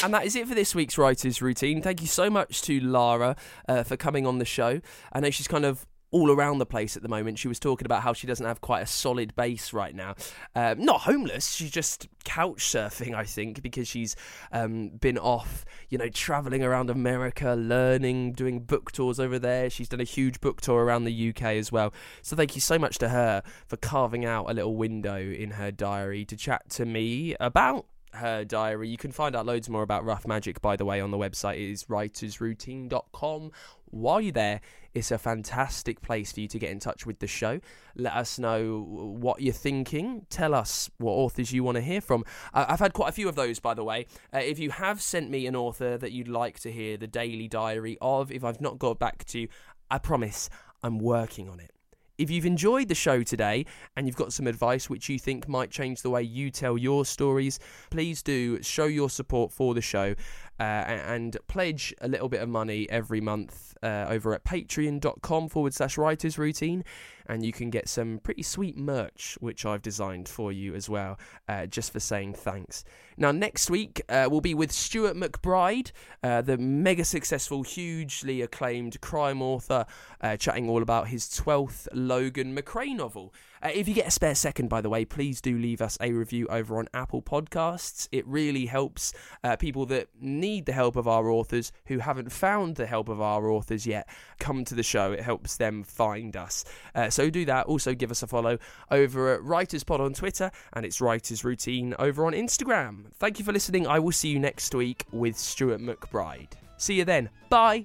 [0.03, 1.81] And that is it for this week's writers routine.
[1.81, 3.37] Thank you so much to Lara
[3.69, 4.81] uh, for coming on the show.
[5.13, 7.39] I know she's kind of all around the place at the moment.
[7.39, 10.15] She was talking about how she doesn't have quite a solid base right now.
[10.55, 14.17] Um, not homeless, she's just couch surfing, I think, because she's
[14.53, 19.71] um, been off, you know, traveling around America, learning, doing book tours over there.
[19.71, 21.93] She's done a huge book tour around the UK as well.
[22.23, 25.71] So thank you so much to her for carving out a little window in her
[25.71, 27.87] diary to chat to me about
[28.17, 28.89] her diary.
[28.89, 31.55] You can find out loads more about Rough Magic, by the way, on the website.
[31.57, 33.51] It is writersroutine.com.
[33.87, 34.61] While you're there,
[34.95, 37.61] it's a fantastic place for you to get in touch with the show.
[37.97, 40.27] Let us know what you're thinking.
[40.31, 42.25] Tell us what authors you want to hear from.
[42.53, 44.07] Uh, I've had quite a few of those, by the way.
[44.33, 47.49] Uh, if you have sent me an author that you'd like to hear the daily
[47.49, 49.49] diary of, if I've not got back to you,
[49.91, 50.49] I promise
[50.83, 51.74] I'm working on it.
[52.17, 55.73] If you've enjoyed the show today and you've got some advice which you think might
[55.73, 57.59] change the way you tell your stories,
[57.91, 60.15] please do show your support for the show
[60.61, 65.75] uh, and pledge a little bit of money every month uh, over at patreon.com forward
[65.75, 66.85] slash writers routine.
[67.27, 71.19] And you can get some pretty sweet merch, which I've designed for you as well,
[71.49, 72.85] uh, just for saying thanks.
[73.17, 75.91] Now, next week, uh, we'll be with Stuart MacBride,
[76.23, 79.87] uh, the mega successful, hugely acclaimed crime author,
[80.21, 83.33] uh, chatting all about his 12th Logan McRae novel.
[83.65, 86.12] Uh, if you get a spare second, by the way, please do leave us a
[86.12, 88.07] review over on Apple Podcasts.
[88.12, 92.77] It really helps uh, people that need the help of our authors who haven't found
[92.77, 94.07] the help of our authors yet
[94.39, 95.12] come to the show.
[95.12, 96.65] It helps them find us.
[96.95, 97.65] Uh, so do that.
[97.67, 98.59] Also, give us a follow
[98.91, 103.07] over at Writers Pod on Twitter and it's Writers Routine over on Instagram.
[103.15, 103.87] Thank you for listening.
[103.87, 106.53] I will see you next week with Stuart MacBride.
[106.77, 107.31] See you then.
[107.49, 107.85] Bye.